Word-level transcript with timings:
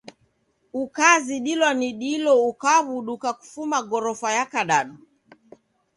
Ukazidilwa 0.73 1.73
ni 1.79 1.89
dilo 2.01 2.33
ukabuduka 2.49 3.33
kufuma 3.33 3.81
gorofa 3.81 4.29
ya 4.37 4.45
kadadu. 4.51 4.95